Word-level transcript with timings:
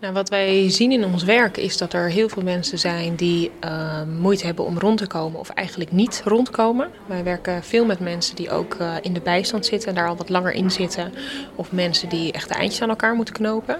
Nou, 0.00 0.12
wat 0.12 0.28
wij 0.28 0.70
zien 0.70 0.92
in 0.92 1.04
ons 1.04 1.24
werk 1.24 1.56
is 1.56 1.76
dat 1.76 1.92
er 1.92 2.10
heel 2.10 2.28
veel 2.28 2.42
mensen 2.42 2.78
zijn 2.78 3.14
die 3.14 3.50
uh, 3.64 4.02
moeite 4.18 4.46
hebben 4.46 4.64
om 4.64 4.78
rond 4.78 4.98
te 4.98 5.06
komen 5.06 5.40
of 5.40 5.48
eigenlijk 5.48 5.92
niet 5.92 6.22
rondkomen. 6.24 6.90
Wij 7.06 7.24
werken 7.24 7.62
veel 7.62 7.84
met 7.84 8.00
mensen 8.00 8.36
die 8.36 8.50
ook 8.50 8.74
uh, 8.74 8.94
in 9.00 9.12
de 9.12 9.20
bijstand 9.20 9.66
zitten 9.66 9.88
en 9.88 9.94
daar 9.94 10.08
al 10.08 10.16
wat 10.16 10.28
langer 10.28 10.52
in 10.52 10.70
zitten. 10.70 11.12
Of 11.54 11.72
mensen 11.72 12.08
die 12.08 12.32
echt 12.32 12.48
de 12.48 12.54
eindjes 12.54 12.82
aan 12.82 12.88
elkaar 12.88 13.14
moeten 13.14 13.34
knopen. 13.34 13.78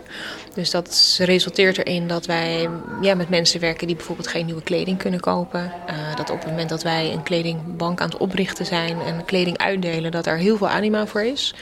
Dus 0.54 0.70
dat 0.70 1.18
resulteert 1.22 1.78
erin 1.78 2.08
dat 2.08 2.26
wij 2.26 2.68
ja, 3.00 3.14
met 3.14 3.28
mensen 3.28 3.60
werken 3.60 3.86
die 3.86 3.96
bijvoorbeeld 3.96 4.28
geen 4.28 4.46
nieuwe 4.46 4.62
kleding 4.62 4.98
kunnen 4.98 5.20
kopen. 5.20 5.72
Uh, 5.90 6.16
dat 6.16 6.30
op 6.30 6.38
het 6.38 6.48
moment 6.48 6.68
dat 6.68 6.82
wij 6.82 7.12
een 7.12 7.22
kledingbank 7.22 8.00
aan 8.00 8.08
het 8.08 8.18
oprichten 8.18 8.66
zijn 8.66 9.00
en 9.00 9.24
kleding 9.24 9.58
uitdelen, 9.58 10.10
dat 10.10 10.26
er 10.26 10.36
heel 10.36 10.56
veel 10.56 10.68
anima 10.68 11.06
voor 11.06 11.22
is. 11.22 11.54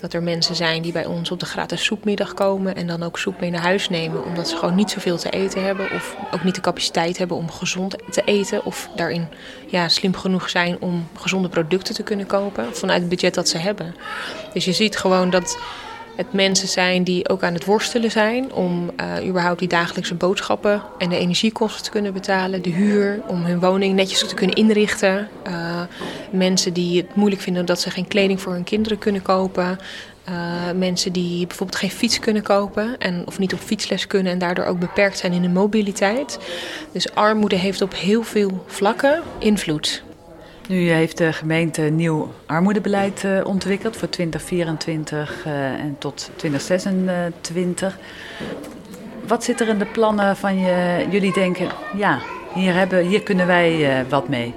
Dat 0.00 0.12
er 0.12 0.22
mensen 0.22 0.54
zijn 0.54 0.82
die 0.82 0.92
bij 0.92 1.06
ons 1.06 1.30
op 1.30 1.40
de 1.40 1.46
gratis 1.46 1.84
soepmiddag 1.84 2.34
komen 2.34 2.76
en 2.76 2.86
dan 2.86 3.02
ook 3.02 3.18
soep 3.18 3.40
mee 3.40 3.50
naar 3.50 3.60
huis 3.60 3.88
nemen. 3.88 3.92
Omdat 4.02 4.48
ze 4.48 4.56
gewoon 4.56 4.74
niet 4.74 4.90
zoveel 4.90 5.16
te 5.16 5.30
eten 5.30 5.64
hebben 5.64 5.90
of 5.90 6.16
ook 6.30 6.44
niet 6.44 6.54
de 6.54 6.60
capaciteit 6.60 7.18
hebben 7.18 7.36
om 7.36 7.50
gezond 7.50 7.96
te 8.10 8.22
eten. 8.24 8.64
Of 8.64 8.88
daarin 8.96 9.26
ja, 9.66 9.88
slim 9.88 10.14
genoeg 10.14 10.50
zijn 10.50 10.76
om 10.80 11.08
gezonde 11.14 11.48
producten 11.48 11.94
te 11.94 12.02
kunnen 12.02 12.26
kopen 12.26 12.76
vanuit 12.76 13.00
het 13.00 13.08
budget 13.08 13.34
dat 13.34 13.48
ze 13.48 13.58
hebben. 13.58 13.94
Dus 14.52 14.64
je 14.64 14.72
ziet 14.72 14.96
gewoon 14.96 15.30
dat 15.30 15.58
het 16.16 16.32
mensen 16.32 16.68
zijn 16.68 17.04
die 17.04 17.28
ook 17.28 17.42
aan 17.42 17.54
het 17.54 17.64
worstelen 17.64 18.10
zijn 18.10 18.52
om 18.52 18.90
uh, 19.00 19.28
überhaupt 19.28 19.58
die 19.58 19.68
dagelijkse 19.68 20.14
boodschappen 20.14 20.82
en 20.98 21.08
de 21.08 21.18
energiekosten 21.18 21.82
te 21.82 21.90
kunnen 21.90 22.12
betalen, 22.12 22.62
de 22.62 22.70
huur, 22.70 23.22
om 23.26 23.44
hun 23.44 23.60
woning 23.60 23.94
netjes 23.94 24.28
te 24.28 24.34
kunnen 24.34 24.56
inrichten. 24.56 25.28
Uh, 25.48 25.80
mensen 26.30 26.72
die 26.72 26.96
het 26.96 27.14
moeilijk 27.14 27.42
vinden 27.42 27.66
dat 27.66 27.80
ze 27.80 27.90
geen 27.90 28.08
kleding 28.08 28.40
voor 28.40 28.52
hun 28.52 28.64
kinderen 28.64 28.98
kunnen 28.98 29.22
kopen. 29.22 29.78
Uh, 30.28 30.70
mensen 30.74 31.12
die 31.12 31.46
bijvoorbeeld 31.46 31.78
geen 31.78 31.90
fiets 31.90 32.18
kunnen 32.18 32.42
kopen 32.42 32.98
en, 32.98 33.22
of 33.26 33.38
niet 33.38 33.52
op 33.52 33.58
fietsles 33.58 34.06
kunnen 34.06 34.32
en 34.32 34.38
daardoor 34.38 34.64
ook 34.64 34.78
beperkt 34.78 35.18
zijn 35.18 35.32
in 35.32 35.42
hun 35.42 35.52
mobiliteit. 35.52 36.38
Dus 36.92 37.14
armoede 37.14 37.56
heeft 37.56 37.82
op 37.82 37.94
heel 37.94 38.22
veel 38.22 38.64
vlakken 38.66 39.22
invloed. 39.38 40.02
Nu 40.68 40.90
heeft 40.90 41.18
de 41.18 41.32
gemeente 41.32 41.82
een 41.82 41.96
nieuw 41.96 42.32
armoedebeleid 42.46 43.22
uh, 43.24 43.46
ontwikkeld 43.46 43.96
voor 43.96 44.08
2024 44.08 45.44
uh, 45.46 45.72
en 45.72 45.96
tot 45.98 46.30
2026. 46.36 47.98
Wat 49.26 49.44
zit 49.44 49.60
er 49.60 49.68
in 49.68 49.78
de 49.78 49.86
plannen 49.86 50.36
van 50.36 50.58
je, 50.58 51.06
jullie 51.10 51.32
denken, 51.32 51.68
ja, 51.96 52.18
hier, 52.54 52.74
hebben, 52.74 53.06
hier 53.06 53.22
kunnen 53.22 53.46
wij 53.46 54.00
uh, 54.00 54.10
wat 54.10 54.28
mee? 54.28 54.54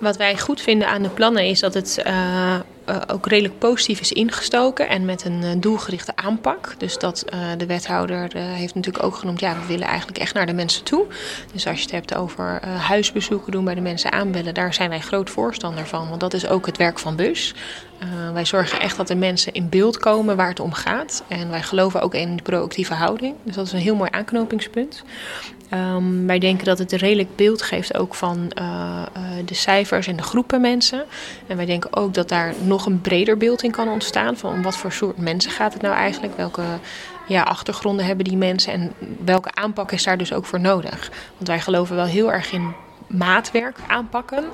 Wat 0.00 0.16
wij 0.16 0.38
goed 0.38 0.60
vinden 0.60 0.88
aan 0.88 1.02
de 1.02 1.08
plannen 1.08 1.44
is 1.44 1.60
dat 1.60 1.74
het 1.74 2.02
uh, 2.06 2.54
uh, 2.88 2.96
ook 3.06 3.26
redelijk 3.26 3.58
positief 3.58 4.00
is 4.00 4.12
ingestoken 4.12 4.88
en 4.88 5.04
met 5.04 5.24
een 5.24 5.42
uh, 5.42 5.50
doelgerichte 5.56 6.16
aanpak. 6.16 6.74
Dus 6.78 6.98
dat 6.98 7.24
de 7.56 7.66
wethouder 7.66 8.36
heeft 8.36 8.74
natuurlijk 8.74 9.04
ook 9.04 9.16
genoemd, 9.16 9.40
ja, 9.40 9.54
we 9.60 9.66
willen 9.66 9.86
eigenlijk 9.86 10.18
echt 10.18 10.34
naar 10.34 10.46
de 10.46 10.52
mensen 10.52 10.84
toe. 10.84 11.06
Dus 11.52 11.66
als 11.66 11.76
je 11.76 11.82
het 11.82 11.90
hebt 11.90 12.14
over 12.14 12.66
huisbezoeken 12.66 13.52
doen 13.52 13.64
bij 13.64 13.74
de 13.74 13.80
mensen 13.80 14.12
aanbellen, 14.12 14.54
daar 14.54 14.74
zijn 14.74 14.88
wij 14.88 15.00
groot 15.00 15.30
voorstander 15.30 15.86
van. 15.86 16.08
Want 16.08 16.20
dat 16.20 16.34
is 16.34 16.48
ook 16.48 16.66
het 16.66 16.76
werk 16.76 16.98
van 16.98 17.16
bus. 17.16 17.54
Wij 18.32 18.44
zorgen 18.44 18.80
echt 18.80 18.96
dat 18.96 19.08
de 19.08 19.14
mensen 19.14 19.52
in 19.52 19.68
beeld 19.68 19.98
komen 19.98 20.36
waar 20.36 20.48
het 20.48 20.60
om 20.60 20.72
gaat. 20.72 21.24
En 21.28 21.50
wij 21.50 21.62
geloven 21.62 22.00
ook 22.00 22.14
in 22.14 22.36
de 22.36 22.42
proactieve 22.42 22.94
houding. 22.94 23.34
Dus 23.42 23.54
dat 23.54 23.66
is 23.66 23.72
een 23.72 23.78
heel 23.78 23.96
mooi 23.96 24.10
aanknopingspunt. 24.12 25.04
Um, 25.74 26.26
wij 26.26 26.38
denken 26.38 26.64
dat 26.64 26.78
het 26.78 26.92
een 26.92 26.98
redelijk 26.98 27.36
beeld 27.36 27.62
geeft 27.62 27.96
ook 27.96 28.14
van 28.14 28.50
uh, 28.58 29.02
uh, 29.16 29.22
de 29.44 29.54
cijfers 29.54 30.06
en 30.06 30.16
de 30.16 30.22
groepen 30.22 30.60
mensen. 30.60 31.04
En 31.46 31.56
wij 31.56 31.66
denken 31.66 31.96
ook 31.96 32.14
dat 32.14 32.28
daar 32.28 32.54
nog 32.62 32.86
een 32.86 33.00
breder 33.00 33.36
beeld 33.36 33.62
in 33.62 33.70
kan 33.70 33.88
ontstaan 33.88 34.36
van 34.36 34.62
wat 34.62 34.76
voor 34.76 34.92
soort 34.92 35.16
mensen 35.16 35.50
gaat 35.50 35.72
het 35.72 35.82
nou 35.82 35.94
eigenlijk, 35.94 36.36
welke 36.36 36.62
ja, 37.26 37.42
achtergronden 37.42 38.06
hebben 38.06 38.24
die 38.24 38.36
mensen 38.36 38.72
en 38.72 38.92
welke 39.24 39.54
aanpak 39.54 39.92
is 39.92 40.04
daar 40.04 40.18
dus 40.18 40.32
ook 40.32 40.46
voor 40.46 40.60
nodig. 40.60 41.10
Want 41.36 41.48
wij 41.48 41.60
geloven 41.60 41.96
wel 41.96 42.04
heel 42.04 42.32
erg 42.32 42.52
in 42.52 42.74
maatwerk 43.06 43.76
aanpakken. 43.86 44.44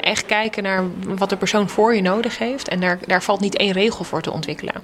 Echt 0.00 0.26
kijken 0.26 0.62
naar 0.62 0.84
wat 1.00 1.28
de 1.28 1.36
persoon 1.36 1.68
voor 1.68 1.94
je 1.94 2.02
nodig 2.02 2.38
heeft. 2.38 2.68
En 2.68 2.80
daar, 2.80 2.98
daar 3.06 3.22
valt 3.22 3.40
niet 3.40 3.56
één 3.56 3.72
regel 3.72 4.04
voor 4.04 4.22
te 4.22 4.32
ontwikkelen. 4.32 4.74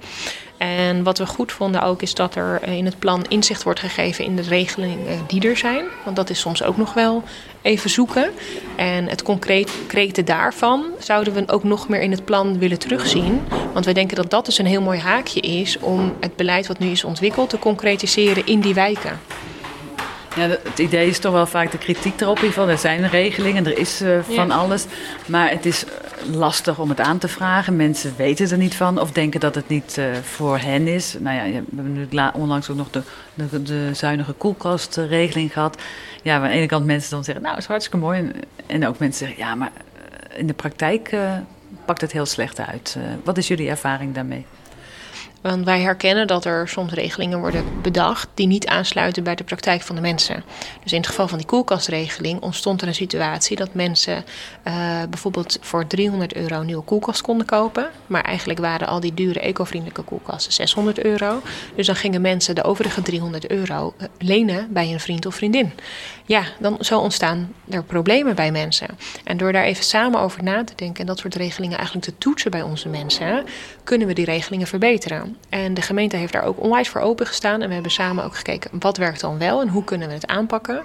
En 0.57 1.03
wat 1.03 1.19
we 1.19 1.27
goed 1.27 1.53
vonden 1.53 1.83
ook 1.83 2.03
is 2.03 2.15
dat 2.15 2.35
er 2.35 2.63
in 2.63 2.85
het 2.85 2.99
plan 2.99 3.25
inzicht 3.29 3.63
wordt 3.63 3.81
gegeven 3.81 4.25
in 4.25 4.37
de 4.37 4.43
regelingen 4.43 5.21
die 5.27 5.49
er 5.49 5.57
zijn. 5.57 5.85
Want 6.05 6.17
dat 6.17 6.31
is 6.31 6.41
soms 6.41 6.63
ook 6.63 6.77
nog 6.77 6.95
wel 6.95 7.23
even 7.63 7.91
zoeken. 7.91 8.31
En 8.77 9.09
het 9.09 9.23
concrete 9.23 10.25
daarvan 10.25 10.85
zouden 10.99 11.33
we 11.33 11.43
ook 11.47 11.65
nog 11.65 11.89
meer 11.89 12.01
in 12.01 12.11
het 12.11 12.25
plan 12.25 12.59
willen 12.59 12.79
terugzien. 12.79 13.41
Want 13.73 13.85
wij 13.85 13.95
denken 13.95 14.17
dat 14.17 14.31
dat 14.31 14.45
dus 14.45 14.59
een 14.59 14.67
heel 14.67 14.83
mooi 14.83 14.99
haakje 14.99 15.41
is 15.41 15.79
om 15.79 16.15
het 16.21 16.37
beleid 16.37 16.67
wat 16.67 16.79
nu 16.79 16.91
is 16.91 17.05
ontwikkeld 17.05 17.51
te 17.51 17.59
concretiseren 17.59 18.47
in 18.47 18.61
die 18.61 18.75
wijken. 18.75 19.21
Ja, 20.37 20.49
het 20.49 20.79
idee 20.79 21.09
is 21.09 21.19
toch 21.19 21.33
wel 21.33 21.47
vaak 21.47 21.71
de 21.71 21.79
kritiek 21.79 22.21
erop. 22.21 22.39
Er 22.43 22.79
zijn 22.79 23.09
regelingen, 23.09 23.67
er 23.67 23.79
is 23.79 24.03
uh, 24.03 24.19
van 24.23 24.47
ja. 24.47 24.55
alles. 24.55 24.87
Maar 25.27 25.51
het 25.51 25.67
is 25.67 25.85
lastig 26.33 26.79
om 26.79 26.89
het 26.89 27.01
aan 27.01 27.19
te 27.19 27.29
vragen. 27.29 27.77
Mensen 27.77 28.15
weten 28.17 28.51
er 28.51 28.59
niet 28.59 28.75
van 28.75 29.01
of 29.01 29.11
denken 29.11 29.41
dat 29.41 29.55
het 29.55 29.69
niet 29.69 29.97
uh, 29.99 30.05
voor 30.23 30.59
hen 30.59 30.87
is. 30.87 31.17
Nou 31.19 31.37
ja, 31.37 31.43
we 31.45 31.77
hebben 31.77 31.93
nu 31.93 32.09
onlangs 32.35 32.71
ook 32.71 32.77
nog 32.77 32.91
de, 32.91 33.03
de, 33.35 33.63
de 33.63 33.91
zuinige 33.95 34.33
koelkastregeling 34.33 35.53
gehad. 35.53 35.83
Ja, 36.23 36.35
waar 36.35 36.45
aan 36.45 36.53
de 36.53 36.59
ene 36.59 36.67
kant 36.67 36.87
mensen 36.87 37.11
dan 37.11 37.25
zeggen, 37.25 37.45
nou, 37.45 37.57
is 37.57 37.67
hartstikke 37.67 37.99
mooi. 37.99 38.19
En, 38.19 38.35
en 38.67 38.87
ook 38.87 38.99
mensen 38.99 39.27
zeggen, 39.27 39.45
ja, 39.45 39.55
maar 39.55 39.73
in 40.37 40.47
de 40.47 40.55
praktijk 40.55 41.13
uh, 41.13 41.33
pakt 41.85 42.01
het 42.01 42.13
heel 42.13 42.27
slecht 42.27 42.61
uit. 42.61 42.97
wat 43.25 43.39
is 43.39 43.49
jullie 43.49 43.69
ervaring 43.69 44.15
daarmee? 44.15 44.47
Want 45.43 45.65
wij 45.65 45.81
herkennen 45.81 46.27
dat 46.27 46.45
er 46.45 46.69
soms 46.69 46.93
regelingen 46.93 47.39
worden 47.39 47.65
bedacht 47.83 48.29
die 48.35 48.47
niet 48.47 48.67
aansluiten 48.67 49.25
bij 49.25 49.35
de 49.35 49.45
praktijk 49.45 49.83
van 49.83 49.95
de 49.95 50.01
mensen. 50.01 50.45
Dus 50.83 50.93
in 50.93 50.99
het 50.99 51.07
geval 51.07 51.29
van 51.29 51.39
die 51.39 51.47
koelkastregeling 51.47 52.41
ontstond 52.41 52.83
er 52.83 52.89
een 52.89 52.95
situatie 52.95 53.57
dat 53.57 53.75
mensen 53.75 54.25
uh, 54.65 54.75
bijvoorbeeld 55.11 55.59
voor 55.61 55.87
300 55.87 56.35
euro 56.35 56.61
een 56.61 56.67
nieuwe 56.67 56.83
koelkast 56.83 57.21
konden 57.21 57.47
kopen. 57.47 57.91
Maar 58.07 58.23
eigenlijk 58.23 58.59
waren 58.59 58.87
al 58.87 59.01
die 59.01 59.15
dure 59.15 59.41
ecovriendelijke 59.41 60.03
koelkasten 60.03 60.53
600 60.53 61.05
euro. 61.05 61.43
Dus 61.77 61.87
dan 61.87 61.97
gingen 61.97 62.21
mensen 62.21 62.55
de 62.55 62.65
overige 62.65 63.03
300 63.03 63.51
euro 63.51 63.95
lenen 64.19 64.73
bij 64.73 64.93
een 64.93 65.01
vriend 65.01 65.27
of 65.27 65.35
vriendin. 65.35 65.73
Ja, 66.25 66.45
dan 66.59 66.77
zo 66.81 66.99
ontstaan 66.99 67.53
er 67.69 67.85
problemen 67.85 68.35
bij 68.35 68.53
mensen. 68.53 68.89
En 69.25 69.37
door 69.37 69.53
daar 69.53 69.65
even 69.65 69.85
samen 69.85 70.21
over 70.21 70.43
na 70.43 70.65
te 70.65 70.73
denken 70.77 71.01
en 71.01 71.07
dat 71.07 71.19
soort 71.19 71.35
regelingen 71.35 71.77
eigenlijk 71.77 72.07
te 72.07 72.19
toetsen 72.19 72.51
bij 72.51 72.63
onze 72.63 72.89
mensen, 72.89 73.45
kunnen 73.85 74.07
we 74.07 74.15
die 74.15 74.25
regelingen 74.25 74.67
verbeteren. 74.67 75.32
En 75.49 75.75
de 75.75 75.83
gemeente 75.83 76.17
heeft 76.17 76.33
daar 76.33 76.45
ook 76.45 76.61
onwijs 76.61 76.89
voor 76.89 77.01
opengestaan. 77.01 77.63
En 77.63 77.69
we 77.69 77.75
hebben 77.75 77.93
samen 77.93 78.25
ook 78.25 78.37
gekeken 78.37 78.71
wat 78.79 78.97
werkt 78.97 79.21
dan 79.21 79.39
wel 79.39 79.61
en 79.61 79.69
hoe 79.69 79.85
kunnen 79.85 80.09
we 80.09 80.15
het 80.15 80.27
aanpakken. 80.27 80.83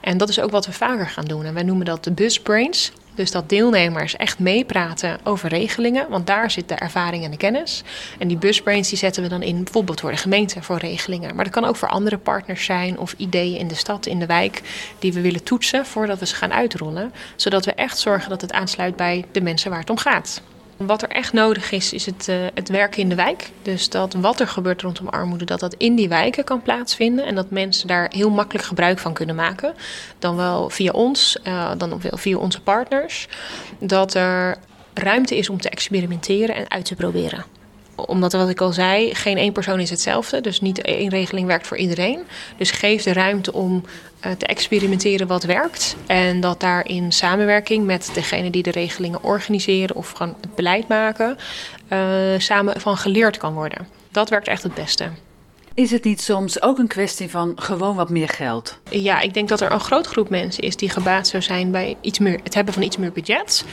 En 0.00 0.18
dat 0.18 0.28
is 0.28 0.40
ook 0.40 0.50
wat 0.50 0.66
we 0.66 0.72
vaker 0.72 1.06
gaan 1.06 1.24
doen. 1.24 1.44
En 1.44 1.54
wij 1.54 1.62
noemen 1.62 1.86
dat 1.86 2.04
de 2.04 2.12
busbrains. 2.12 2.92
Dus 3.18 3.30
dat 3.30 3.48
deelnemers 3.48 4.16
echt 4.16 4.38
meepraten 4.38 5.18
over 5.24 5.48
regelingen, 5.48 6.08
want 6.08 6.26
daar 6.26 6.50
zit 6.50 6.68
de 6.68 6.74
ervaring 6.74 7.24
en 7.24 7.30
de 7.30 7.36
kennis. 7.36 7.82
En 8.18 8.28
die 8.28 8.36
busbrains 8.36 8.88
die 8.88 8.98
zetten 8.98 9.22
we 9.22 9.28
dan 9.28 9.42
in 9.42 9.64
bijvoorbeeld 9.64 10.00
voor 10.00 10.10
de 10.10 10.16
gemeente 10.16 10.62
voor 10.62 10.78
regelingen. 10.78 11.34
Maar 11.34 11.44
dat 11.44 11.52
kan 11.52 11.64
ook 11.64 11.76
voor 11.76 11.88
andere 11.88 12.18
partners 12.18 12.64
zijn 12.64 12.98
of 12.98 13.14
ideeën 13.16 13.58
in 13.58 13.68
de 13.68 13.74
stad, 13.74 14.06
in 14.06 14.18
de 14.18 14.26
wijk, 14.26 14.62
die 14.98 15.12
we 15.12 15.20
willen 15.20 15.42
toetsen 15.42 15.86
voordat 15.86 16.18
we 16.18 16.26
ze 16.26 16.34
gaan 16.34 16.52
uitrollen. 16.52 17.12
Zodat 17.36 17.64
we 17.64 17.72
echt 17.72 17.98
zorgen 17.98 18.30
dat 18.30 18.40
het 18.40 18.52
aansluit 18.52 18.96
bij 18.96 19.24
de 19.32 19.40
mensen 19.40 19.70
waar 19.70 19.80
het 19.80 19.90
om 19.90 19.98
gaat. 19.98 20.42
Wat 20.78 21.02
er 21.02 21.08
echt 21.08 21.32
nodig 21.32 21.72
is, 21.72 21.92
is 21.92 22.06
het, 22.06 22.26
uh, 22.30 22.36
het 22.54 22.68
werken 22.68 23.02
in 23.02 23.08
de 23.08 23.14
wijk. 23.14 23.50
Dus 23.62 23.88
dat 23.88 24.14
wat 24.14 24.40
er 24.40 24.48
gebeurt 24.48 24.82
rondom 24.82 25.08
armoede, 25.08 25.44
dat 25.44 25.60
dat 25.60 25.74
in 25.74 25.94
die 25.94 26.08
wijken 26.08 26.44
kan 26.44 26.62
plaatsvinden. 26.62 27.24
En 27.26 27.34
dat 27.34 27.50
mensen 27.50 27.88
daar 27.88 28.10
heel 28.14 28.30
makkelijk 28.30 28.66
gebruik 28.66 28.98
van 28.98 29.12
kunnen 29.12 29.34
maken. 29.34 29.74
Dan 30.18 30.36
wel 30.36 30.70
via 30.70 30.90
ons, 30.90 31.38
uh, 31.44 31.70
dan 31.76 32.00
wel 32.00 32.16
via 32.16 32.36
onze 32.36 32.60
partners. 32.60 33.28
Dat 33.78 34.14
er 34.14 34.56
ruimte 34.94 35.36
is 35.36 35.48
om 35.48 35.60
te 35.60 35.68
experimenteren 35.68 36.54
en 36.54 36.70
uit 36.70 36.84
te 36.84 36.94
proberen 36.94 37.57
omdat, 38.06 38.32
wat 38.32 38.48
ik 38.48 38.60
al 38.60 38.72
zei, 38.72 39.14
geen 39.14 39.36
één 39.36 39.52
persoon 39.52 39.80
is 39.80 39.90
hetzelfde. 39.90 40.40
Dus 40.40 40.60
niet 40.60 40.80
één 40.80 41.08
regeling 41.08 41.46
werkt 41.46 41.66
voor 41.66 41.76
iedereen. 41.76 42.20
Dus 42.56 42.70
geef 42.70 43.02
de 43.02 43.12
ruimte 43.12 43.52
om 43.52 43.84
uh, 44.26 44.32
te 44.32 44.46
experimenteren 44.46 45.26
wat 45.26 45.44
werkt. 45.44 45.96
En 46.06 46.40
dat 46.40 46.60
daar 46.60 46.86
in 46.86 47.12
samenwerking 47.12 47.86
met 47.86 48.10
degene 48.14 48.50
die 48.50 48.62
de 48.62 48.70
regelingen 48.70 49.22
organiseren 49.22 49.96
of 49.96 50.10
gewoon 50.10 50.36
het 50.40 50.54
beleid 50.54 50.88
maken, 50.88 51.38
uh, 51.92 51.98
samen 52.38 52.80
van 52.80 52.96
geleerd 52.96 53.36
kan 53.36 53.54
worden. 53.54 53.88
Dat 54.10 54.28
werkt 54.28 54.48
echt 54.48 54.62
het 54.62 54.74
beste. 54.74 55.10
Is 55.78 55.90
het 55.90 56.04
niet 56.04 56.20
soms 56.20 56.62
ook 56.62 56.78
een 56.78 56.86
kwestie 56.86 57.30
van 57.30 57.52
gewoon 57.56 57.96
wat 57.96 58.10
meer 58.10 58.28
geld? 58.28 58.78
Ja, 58.90 59.20
ik 59.20 59.34
denk 59.34 59.48
dat 59.48 59.60
er 59.60 59.72
een 59.72 59.80
groot 59.80 60.06
groep 60.06 60.28
mensen 60.28 60.62
is 60.62 60.76
die 60.76 60.90
gebaat 60.90 61.28
zou 61.28 61.42
zijn 61.42 61.70
bij 61.70 61.96
iets 62.00 62.18
meer, 62.18 62.40
het 62.42 62.54
hebben 62.54 62.74
van 62.74 62.82
iets 62.82 62.96
meer 62.96 63.12
budget. 63.12 63.64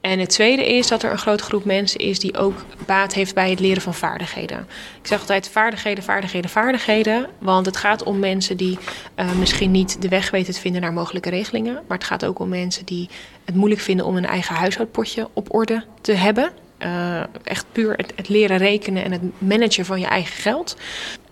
En 0.00 0.18
het 0.18 0.28
tweede 0.28 0.66
is 0.66 0.88
dat 0.88 1.02
er 1.02 1.10
een 1.10 1.18
groot 1.18 1.40
groep 1.40 1.64
mensen 1.64 2.00
is 2.00 2.18
die 2.18 2.36
ook 2.36 2.64
baat 2.86 3.14
heeft 3.14 3.34
bij 3.34 3.50
het 3.50 3.60
leren 3.60 3.82
van 3.82 3.94
vaardigheden. 3.94 4.58
Ik 5.00 5.06
zeg 5.06 5.20
altijd 5.20 5.48
vaardigheden, 5.48 6.04
vaardigheden, 6.04 6.50
vaardigheden. 6.50 7.26
Want 7.38 7.66
het 7.66 7.76
gaat 7.76 8.02
om 8.02 8.18
mensen 8.18 8.56
die 8.56 8.78
uh, 9.16 9.32
misschien 9.32 9.70
niet 9.70 10.02
de 10.02 10.08
weg 10.08 10.30
weten 10.30 10.54
te 10.54 10.60
vinden 10.60 10.80
naar 10.80 10.92
mogelijke 10.92 11.30
regelingen. 11.30 11.74
Maar 11.88 11.98
het 11.98 12.06
gaat 12.06 12.24
ook 12.24 12.38
om 12.38 12.48
mensen 12.48 12.86
die 12.86 13.08
het 13.44 13.54
moeilijk 13.54 13.80
vinden 13.80 14.06
om 14.06 14.16
een 14.16 14.26
eigen 14.26 14.54
huishoudpotje 14.54 15.28
op 15.32 15.54
orde 15.54 15.84
te 16.00 16.12
hebben. 16.12 16.61
Uh, 16.84 17.20
echt 17.44 17.66
puur 17.72 17.96
het, 18.14 18.28
leren 18.28 18.56
rekenen 18.56 19.04
en 19.04 19.12
het 19.12 19.22
managen 19.38 19.84
van 19.84 20.00
je 20.00 20.06
eigen 20.06 20.36
geld. 20.36 20.76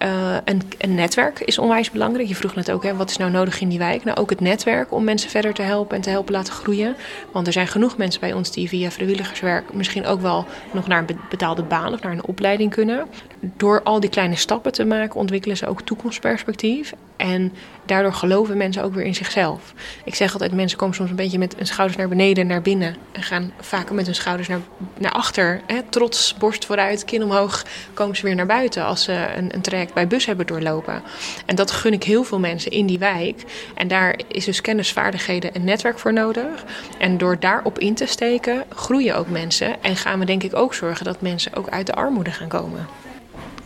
Uh, 0.02 0.37
een, 0.44 0.62
een, 0.79 0.94
netwerk 0.94 1.41
is 1.41 1.58
onwijs 1.58 1.91
belangrijk. 1.91 2.29
Je 2.29 2.35
vroeg 2.35 2.55
net 2.55 2.70
ook, 2.70 2.82
hè, 2.82 2.97
wat 2.97 3.11
is 3.11 3.17
nou 3.17 3.31
nodig 3.31 3.61
in 3.61 3.69
die 3.69 3.79
wijk? 3.79 4.05
Nou, 4.05 4.19
ook 4.19 4.31
het 4.31 4.41
netwerk 4.41 4.93
om 4.93 5.05
mensen 5.05 5.31
verder 5.31 5.55
te 5.55 5.62
helpen 5.62 5.97
en 5.97 6.02
te 6.02 6.11
helpen 6.11 6.32
laten 6.32 6.52
groeien. 6.52 6.97
Want 7.32 7.47
er 7.47 7.52
zijn 7.52 7.67
genoeg 7.67 7.97
mensen 7.97 8.20
bij 8.20 8.32
ons 8.32 8.52
die 8.52 8.69
via 8.69 8.91
vrijwilligerswerk 8.91 9.73
misschien 9.73 10.06
ook 10.06 10.20
wel 10.20 10.47
nog 10.73 10.87
naar 10.87 11.05
een 11.06 11.20
betaalde 11.31 11.62
baan 11.62 11.93
of 11.93 12.03
naar 12.03 12.12
een 12.12 12.26
opleiding 12.26 12.70
kunnen. 12.70 13.06
Door 13.41 13.82
al 13.82 14.00
die 14.00 14.11
kleine 14.11 14.37
stappen 14.37 14.73
te 14.73 14.85
maken, 14.85 15.20
ontwikkelen 15.20 15.56
ze 15.56 15.67
ook 15.67 15.82
toekomstperspectief. 15.82 16.93
En 17.20 17.52
daardoor 17.84 18.12
geloven 18.12 18.56
mensen 18.56 18.82
ook 18.82 18.94
weer 18.94 19.05
in 19.05 19.14
zichzelf. 19.14 19.75
Ik 20.05 20.14
zeg 20.14 20.32
altijd, 20.32 20.52
mensen 20.52 20.78
komen 20.78 20.94
soms 20.94 21.11
een 21.11 21.17
beetje 21.17 21.38
met 21.38 21.56
hun 21.56 21.67
schouders 21.67 21.99
naar 21.99 22.08
beneden 22.08 22.43
en 22.43 22.49
naar 22.49 22.62
binnen. 22.62 22.96
En 23.12 23.22
gaan 23.22 23.52
vaker 23.61 23.94
met 23.94 24.06
hun 24.06 24.14
schouders 24.14 24.49
naar, 24.49 24.61
naar 24.99 25.12
achter. 25.12 25.61
Hè? 25.67 25.82
Trots, 25.88 26.34
borst 26.38 26.64
vooruit, 26.64 27.05
kin 27.05 27.22
omhoog, 27.22 27.64
komen 27.94 28.17
ze 28.17 28.26
weer 28.26 28.34
naar 28.34 28.46
buiten 28.46 28.84
als 28.84 29.02
ze 29.02 29.26
een, 29.37 29.55
een 29.55 29.61
traject 29.61 29.94
bij 29.94 30.06
bus 30.06 30.26
hebben 30.26 30.46
doorlopen. 30.46 31.02
En 31.46 31.55
dat 31.55 31.70
gun 31.70 31.93
ik 31.93 32.05
heel 32.05 32.25
veel 32.25 32.38
mensen 32.38 32.70
in 32.70 32.87
die 32.87 32.99
wijk. 32.99 33.43
En 33.75 33.88
daar 33.88 34.20
is 34.28 34.44
dus 34.44 34.61
kennis, 34.61 34.93
vaardigheden 34.93 35.55
en 35.55 35.64
netwerk 35.64 35.99
voor 35.99 36.12
nodig. 36.12 36.64
En 36.99 37.19
door 37.19 37.40
daarop 37.40 37.78
in 37.78 37.94
te 37.94 38.06
steken, 38.06 38.64
groeien 38.69 39.17
ook 39.17 39.28
mensen. 39.28 39.82
En 39.82 39.96
gaan 39.96 40.19
we 40.19 40.25
denk 40.25 40.43
ik 40.43 40.56
ook 40.56 40.75
zorgen 40.75 41.05
dat 41.05 41.20
mensen 41.20 41.55
ook 41.55 41.69
uit 41.69 41.87
de 41.87 41.94
armoede 41.94 42.31
gaan 42.31 42.49
komen 42.49 43.00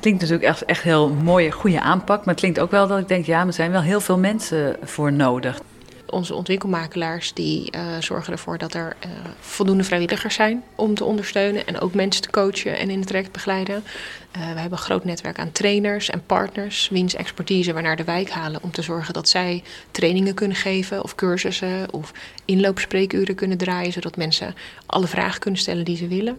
klinkt 0.04 0.22
natuurlijk 0.22 0.48
echt, 0.48 0.64
echt 0.64 0.82
heel 0.82 1.08
mooie, 1.08 1.50
goede 1.50 1.80
aanpak. 1.80 2.18
Maar 2.18 2.34
het 2.34 2.38
klinkt 2.38 2.60
ook 2.60 2.70
wel 2.70 2.86
dat 2.86 2.98
ik 2.98 3.08
denk, 3.08 3.26
ja, 3.26 3.46
er 3.46 3.52
zijn 3.52 3.70
wel 3.70 3.80
heel 3.80 4.00
veel 4.00 4.18
mensen 4.18 4.76
voor 4.82 5.12
nodig. 5.12 5.60
Onze 6.14 6.34
ontwikkelmakelaars 6.34 7.32
die 7.32 7.72
uh, 7.76 7.80
zorgen 8.00 8.32
ervoor 8.32 8.58
dat 8.58 8.74
er 8.74 8.96
uh, 9.06 9.10
voldoende 9.40 9.84
vrijwilligers 9.84 10.34
zijn 10.34 10.62
om 10.74 10.94
te 10.94 11.04
ondersteunen 11.04 11.66
en 11.66 11.80
ook 11.80 11.94
mensen 11.94 12.22
te 12.22 12.30
coachen 12.30 12.78
en 12.78 12.90
in 12.90 12.98
het 12.98 13.06
traject 13.06 13.32
begeleiden. 13.32 13.74
Uh, 13.74 13.82
we 14.32 14.60
hebben 14.60 14.78
een 14.78 14.84
groot 14.84 15.04
netwerk 15.04 15.38
aan 15.38 15.52
trainers 15.52 16.10
en 16.10 16.26
partners, 16.26 16.88
wiens 16.88 17.14
expertise 17.14 17.72
we 17.72 17.80
naar 17.80 17.96
de 17.96 18.04
wijk 18.04 18.30
halen 18.30 18.62
om 18.62 18.70
te 18.70 18.82
zorgen 18.82 19.14
dat 19.14 19.28
zij 19.28 19.62
trainingen 19.90 20.34
kunnen 20.34 20.56
geven 20.56 21.02
of 21.02 21.14
cursussen 21.14 21.92
of 21.92 22.12
inloopspreekuren 22.44 23.34
kunnen 23.34 23.58
draaien, 23.58 23.92
zodat 23.92 24.16
mensen 24.16 24.54
alle 24.86 25.06
vragen 25.06 25.40
kunnen 25.40 25.60
stellen 25.60 25.84
die 25.84 25.96
ze 25.96 26.08
willen. 26.08 26.38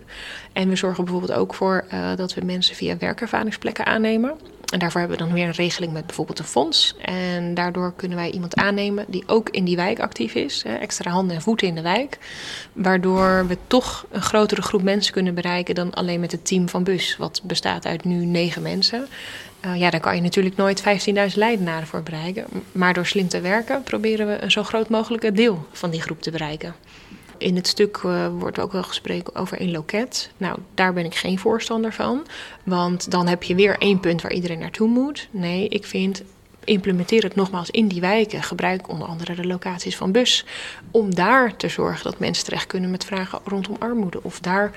En 0.54 0.70
we 0.70 0.76
zorgen 0.76 1.04
bijvoorbeeld 1.04 1.40
ook 1.40 1.54
voor 1.54 1.86
dat 2.16 2.34
we 2.34 2.46
mensen 2.46 2.76
via 2.76 2.98
werkervaringsplekken 2.98 3.86
aannemen. 3.86 4.38
En 4.74 4.80
daarvoor 4.80 5.00
hebben 5.00 5.18
we 5.18 5.24
dan 5.24 5.34
weer 5.34 5.46
een 5.46 5.52
regeling 5.52 5.94
met 5.94 6.06
bijvoorbeeld 6.06 6.40
een 6.40 6.46
fonds. 6.46 6.96
En 7.02 7.54
daardoor 7.54 7.94
kunnen 7.96 8.18
wij 8.18 8.32
iemand 8.32 8.56
aannemen 8.56 9.06
die 9.08 9.24
ook 9.28 9.50
in 9.50 9.64
die 9.64 9.76
wijk 9.76 10.00
actief 10.00 10.36
is. 10.36 10.64
Extra 10.64 11.12
handen 11.12 11.36
en 11.36 11.42
voeten 11.42 11.68
in 11.68 11.76
de 11.76 11.82
wijk. 11.82 12.18
Waardoor 12.74 13.48
we 13.48 13.58
toch 13.68 14.06
een 14.12 14.22
grotere 14.22 14.62
groep 14.62 14.82
mensen 14.82 15.14
kunnen 15.14 15.36
bereiken 15.36 15.76
dan 15.76 15.94
alleen 15.94 16.20
met 16.20 16.32
het 16.32 16.46
team 16.46 16.70
van 16.70 16.84
Bus. 16.84 17.18
Wat 17.18 17.42
bestaat 17.44 17.86
uit 17.86 18.04
nu 18.04 18.26
negen 18.26 18.62
mensen. 18.62 19.08
Uh, 19.66 19.76
ja, 19.76 19.90
daar 19.90 20.00
kan 20.00 20.16
je 20.16 20.22
natuurlijk 20.22 20.56
nooit 20.56 20.84
15.000 20.84 20.86
leidenaren 21.36 21.88
voor 21.88 22.04
bereiken. 22.04 22.46
Maar 22.72 22.94
door 22.94 23.06
slim 23.06 23.28
te 23.28 23.42
werken 23.42 23.84
proberen 23.84 24.28
we 24.28 24.42
een 24.42 24.52
zo 24.52 24.64
groot 24.64 24.90
mogelijke 24.90 25.32
deel 25.32 25.68
van 25.72 25.90
die 25.90 26.02
groep 26.02 26.22
te 26.22 26.32
bereiken. 26.32 26.76
In 27.38 27.56
het 27.56 27.68
stuk 27.68 28.02
uh, 28.06 28.28
wordt 28.38 28.60
ook 28.60 28.72
wel 28.72 28.84
gesproken 28.84 29.36
over 29.36 29.62
een 29.62 29.72
loket. 29.72 30.30
Nou, 30.38 30.58
daar 30.74 30.94
ben 30.94 31.06
ik 31.06 31.16
geen 31.16 31.40
voorstander 31.40 31.94
van. 31.94 32.26
Want 32.64 33.12
dan 33.12 33.28
heb 33.28 33.44
je 33.44 33.56
weer 33.56 33.78
één 33.78 34.00
punt 34.00 34.22
waar 34.22 34.34
iedereen 34.34 34.60
naartoe 34.60 34.88
moet. 34.88 35.28
Nee, 35.32 35.68
ik 35.68 35.86
vind 35.86 36.24
implementeer 36.64 37.24
het 37.24 37.36
nogmaals 37.36 37.72
in 37.72 37.88
die 37.88 38.02
wijken. 38.02 38.44
Gebruik 38.44 38.90
onder 38.90 39.08
andere 39.08 39.36
de 39.36 39.48
locaties 39.48 39.98
van 39.98 40.12
bus. 40.12 40.46
Om 40.92 41.16
daar 41.16 41.56
te 41.56 41.70
zorgen 41.70 42.04
dat 42.04 42.20
mensen 42.20 42.46
terecht 42.46 42.68
kunnen 42.68 42.92
met 42.92 43.06
vragen 43.06 43.40
rondom 43.44 43.76
armoede. 43.80 44.24
Of 44.24 44.40
daar 44.40 44.72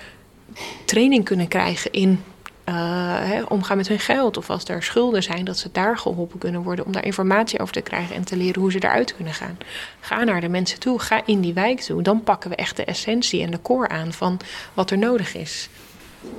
training 0.85 1.25
kunnen 1.25 1.49
krijgen 1.49 1.93
in 1.93 2.23
uh, 2.69 3.43
omgaan 3.49 3.77
met 3.77 3.89
hun 3.89 3.99
geld. 3.99 4.37
Of 4.37 4.51
als 4.51 4.65
er 4.65 4.83
schulden 4.83 5.23
zijn, 5.23 5.45
dat 5.45 5.59
ze 5.59 5.69
daar 5.73 5.99
geholpen 5.99 6.39
kunnen 6.39 6.63
worden 6.63 6.85
om 6.85 6.93
daar 6.93 7.05
informatie 7.05 7.61
over 7.61 7.73
te 7.73 7.81
krijgen 7.81 8.17
en 8.17 8.25
te 8.25 8.37
leren 8.37 8.61
hoe 8.61 8.73
ze 8.73 8.85
eruit 8.85 9.15
kunnen 9.17 9.35
gaan. 9.35 9.59
Ga 10.01 10.25
naar 10.25 10.41
de 10.41 10.49
mensen 10.49 10.81
toe, 10.81 10.99
ga 10.99 11.23
in 11.27 11.41
die 11.41 11.55
wijk 11.55 11.81
toe. 11.81 12.03
Dan 12.03 12.23
pakken 12.23 12.51
we 12.51 12.57
echt 12.57 12.77
de 12.77 12.85
essentie 12.85 13.43
en 13.43 13.51
de 13.51 13.63
core 13.63 13.89
aan 13.89 14.13
van 14.13 14.41
wat 14.75 14.91
er 14.91 14.99
nodig 14.99 15.35
is. 15.35 15.69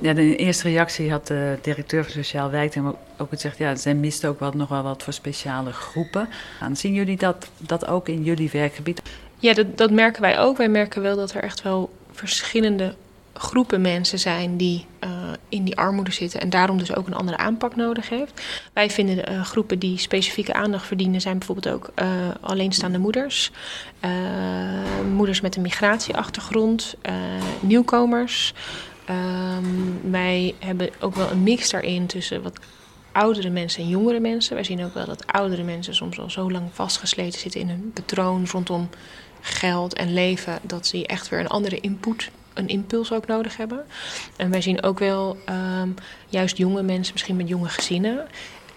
Ja, 0.00 0.12
de 0.12 0.36
eerste 0.36 0.68
reactie 0.68 1.10
had 1.10 1.26
de 1.26 1.58
directeur 1.62 2.02
van 2.02 2.12
Sociaal 2.12 2.50
Wijk 2.50 2.74
ook 3.18 3.28
gezegd, 3.28 3.58
ja, 3.58 3.74
zij 3.74 3.94
mist 3.94 4.24
ook 4.24 4.40
wat, 4.40 4.54
nog 4.54 4.68
wel 4.68 4.82
wat 4.82 5.02
voor 5.02 5.12
speciale 5.12 5.72
groepen. 5.72 6.28
Zien 6.72 6.94
jullie 6.94 7.16
dat, 7.16 7.48
dat 7.58 7.86
ook 7.86 8.08
in 8.08 8.22
jullie 8.22 8.50
werkgebied? 8.52 9.02
Ja, 9.38 9.54
dat, 9.54 9.78
dat 9.78 9.90
merken 9.90 10.22
wij 10.22 10.38
ook. 10.38 10.56
Wij 10.56 10.68
merken 10.68 11.02
wel 11.02 11.16
dat 11.16 11.32
er 11.32 11.42
echt 11.42 11.62
wel 11.62 11.90
verschillende 12.12 12.94
groepen 13.40 13.80
mensen 13.80 14.18
zijn 14.18 14.56
die 14.56 14.86
uh, 15.04 15.10
in 15.48 15.64
die 15.64 15.76
armoede 15.76 16.12
zitten 16.12 16.40
en 16.40 16.50
daarom 16.50 16.78
dus 16.78 16.94
ook 16.94 17.06
een 17.06 17.14
andere 17.14 17.36
aanpak 17.36 17.76
nodig 17.76 18.08
heeft. 18.08 18.42
Wij 18.72 18.90
vinden 18.90 19.32
uh, 19.32 19.44
groepen 19.44 19.78
die 19.78 19.98
specifieke 19.98 20.52
aandacht 20.52 20.86
verdienen 20.86 21.20
zijn 21.20 21.38
bijvoorbeeld 21.38 21.74
ook 21.74 21.90
uh, 21.96 22.06
alleenstaande 22.40 22.98
moeders, 22.98 23.50
moeders 25.12 25.40
met 25.40 25.56
een 25.56 25.62
migratieachtergrond, 25.62 26.94
nieuwkomers. 27.60 28.54
Um, 29.10 30.10
wij 30.10 30.54
hebben 30.58 30.90
ook 31.00 31.14
wel 31.14 31.30
een 31.30 31.42
mix 31.42 31.70
daarin 31.70 32.06
tussen 32.06 32.42
wat 32.42 32.58
oudere 33.12 33.50
mensen 33.50 33.82
en 33.82 33.88
jongere 33.88 34.20
mensen. 34.20 34.54
Wij 34.54 34.64
zien 34.64 34.84
ook 34.84 34.94
wel 34.94 35.06
dat 35.06 35.26
oudere 35.26 35.62
mensen 35.62 35.94
soms 35.94 36.18
al 36.18 36.30
zo 36.30 36.50
lang 36.50 36.68
vastgesleten 36.72 37.40
zitten 37.40 37.60
in 37.60 37.68
een 37.68 37.90
patroon 37.94 38.46
rondom 38.50 38.88
geld 39.40 39.94
en 39.94 40.12
leven, 40.12 40.58
dat 40.62 40.86
ze 40.86 41.06
echt 41.06 41.28
weer 41.28 41.40
een 41.40 41.48
andere 41.48 41.80
input 41.80 42.30
een 42.54 42.68
impuls 42.68 43.12
ook 43.12 43.26
nodig 43.26 43.56
hebben. 43.56 43.84
En 44.36 44.50
wij 44.50 44.60
zien 44.60 44.82
ook 44.82 44.98
wel 44.98 45.36
um, 45.82 45.94
juist 46.28 46.56
jonge 46.56 46.82
mensen, 46.82 47.12
misschien 47.12 47.36
met 47.36 47.48
jonge 47.48 47.68
gezinnen, 47.68 48.26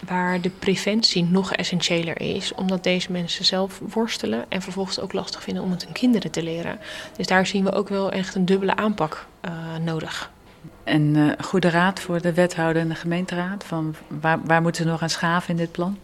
waar 0.07 0.41
de 0.41 0.49
preventie 0.49 1.23
nog 1.23 1.53
essentiëler 1.53 2.21
is, 2.21 2.53
omdat 2.53 2.83
deze 2.83 3.11
mensen 3.11 3.45
zelf 3.45 3.81
worstelen 3.93 4.45
en 4.49 4.61
vervolgens 4.61 4.99
ook 4.99 5.13
lastig 5.13 5.43
vinden 5.43 5.63
om 5.63 5.71
het 5.71 5.83
hun 5.83 5.93
kinderen 5.93 6.31
te 6.31 6.43
leren. 6.43 6.79
Dus 7.15 7.27
daar 7.27 7.45
zien 7.45 7.63
we 7.63 7.71
ook 7.71 7.89
wel 7.89 8.11
echt 8.11 8.35
een 8.35 8.45
dubbele 8.45 8.75
aanpak 8.75 9.27
uh, 9.45 9.51
nodig. 9.81 10.31
En 10.83 11.01
uh, 11.15 11.31
goede 11.39 11.69
raad 11.69 11.99
voor 11.99 12.21
de 12.21 12.33
wethouder 12.33 12.81
en 12.81 12.89
de 12.89 12.95
gemeenteraad? 12.95 13.63
Van 13.63 13.95
waar, 14.07 14.39
waar 14.43 14.61
moeten 14.61 14.83
ze 14.83 14.89
nog 14.89 15.01
aan 15.01 15.09
schaven 15.09 15.49
in 15.49 15.57
dit 15.57 15.71
plan? 15.71 15.97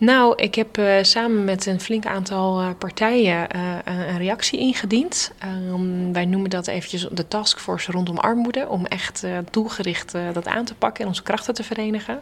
Nou, 0.00 0.34
ik 0.36 0.54
heb 0.54 0.78
uh, 0.78 0.94
samen 1.02 1.44
met 1.44 1.66
een 1.66 1.80
flink 1.80 2.06
aantal 2.06 2.60
uh, 2.60 2.68
partijen 2.78 3.46
uh, 3.56 3.76
een 3.84 4.18
reactie 4.18 4.58
ingediend. 4.58 5.32
Um, 5.72 6.12
wij 6.12 6.24
noemen 6.24 6.50
dat 6.50 6.66
eventjes 6.66 7.08
de 7.12 7.28
taskforce 7.28 7.92
rondom 7.92 8.18
armoede. 8.18 8.68
Om 8.68 8.86
echt 8.86 9.26
doelgericht 9.50 10.14
dat 10.32 10.46
aan 10.46 10.64
te 10.64 10.74
pakken 10.74 11.02
en 11.02 11.08
onze 11.08 11.22
krachten 11.22 11.54
te 11.54 11.62
verenigen. 11.62 12.20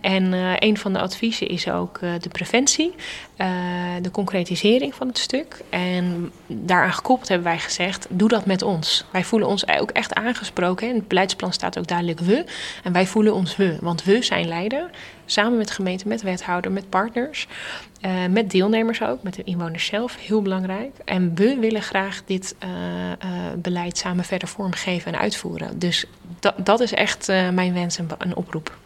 En 0.00 0.32
een 0.58 0.78
van 0.78 0.92
de 0.92 0.98
adviezen 0.98 1.48
is 1.48 1.68
ook 1.68 2.00
de 2.00 2.28
preventie. 2.32 2.94
de 4.02 4.10
concretisering 4.10 4.94
van 4.94 5.06
het 5.08 5.18
stuk. 5.18 5.62
En 5.70 6.32
daaraan 6.46 6.92
gekoppeld 6.92 7.28
hebben 7.28 7.46
wij 7.46 7.58
gezegd, 7.58 8.06
doe 8.10 8.28
dat 8.28 8.46
met 8.46 8.62
ons. 8.62 9.04
Wij 9.10 9.24
voelen 9.24 9.48
ons 9.48 9.68
ook 9.68 9.90
echt 9.90 10.14
aangesproken. 10.14 10.88
In 10.88 10.94
het 10.94 11.08
beleidsplan 11.08 11.52
staat 11.52 11.78
ook 11.78 11.86
duidelijk 11.86 12.20
we. 12.20 12.44
En 12.82 12.92
wij 12.92 13.06
voelen 13.06 13.34
ons 13.34 13.56
we. 13.56 13.76
Want 13.80 14.04
we 14.04 14.22
zijn 14.22 14.48
leider. 14.48 14.90
Samen 15.26 15.58
met 15.58 15.70
gemeente, 15.70 16.08
met 16.08 16.22
wethouder, 16.22 16.72
met 16.72 16.90
Uh, 17.16 18.26
met 18.30 18.50
deelnemers 18.50 19.02
ook, 19.02 19.22
met 19.22 19.34
de 19.34 19.42
inwoners 19.44 19.86
zelf, 19.86 20.16
heel 20.16 20.42
belangrijk. 20.42 20.96
En 21.04 21.34
we 21.34 21.56
willen 21.60 21.82
graag 21.82 22.22
dit 22.24 22.54
uh, 22.64 22.70
uh, 22.70 23.16
beleid 23.56 23.98
samen 23.98 24.24
verder 24.24 24.48
vormgeven 24.48 25.12
en 25.12 25.18
uitvoeren. 25.18 25.78
Dus 25.78 26.04
dat, 26.40 26.54
dat 26.56 26.80
is 26.80 26.92
echt 26.92 27.26
mijn 27.52 27.72
wens 27.72 27.98
en 27.98 28.08
een 28.18 28.36
oproep. 28.36 28.76